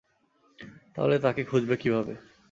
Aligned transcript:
তাহলে 0.95 1.15
তাকে 1.19 1.41
খুঁজবে 1.43 1.75
কীভাবে? 1.77 2.13